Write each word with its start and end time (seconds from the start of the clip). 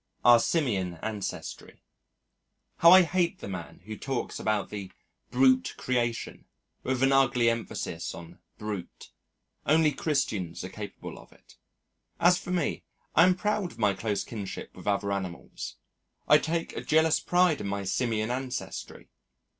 Our 0.25 0.39
Simian 0.39 0.95
Ancestry 1.03 1.83
How 2.77 2.89
I 2.89 3.03
hate 3.03 3.37
the 3.37 3.47
man 3.47 3.81
who 3.85 3.95
talks 3.95 4.39
about 4.39 4.71
the 4.71 4.91
"brute 5.29 5.75
creation," 5.77 6.45
with 6.81 7.03
an 7.03 7.11
ugly 7.11 7.51
emphasis 7.51 8.15
on 8.15 8.39
brute. 8.57 9.11
Only 9.67 9.91
Christians 9.91 10.63
are 10.63 10.69
capable 10.69 11.19
of 11.19 11.31
it. 11.31 11.55
As 12.19 12.39
for 12.39 12.49
me, 12.49 12.81
I 13.13 13.25
am 13.25 13.35
proud 13.35 13.71
of 13.73 13.77
my 13.77 13.93
close 13.93 14.23
kinship 14.23 14.75
with 14.75 14.87
other 14.87 15.11
animals. 15.11 15.75
I 16.27 16.39
take 16.39 16.75
a 16.75 16.81
jealous 16.81 17.19
pride 17.19 17.61
in 17.61 17.67
my 17.67 17.83
Simian 17.83 18.31
ancestry. 18.31 19.11